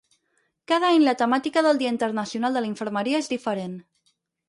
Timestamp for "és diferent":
3.27-3.81